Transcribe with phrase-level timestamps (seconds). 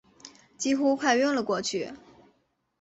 [0.57, 1.93] 几乎快晕了过去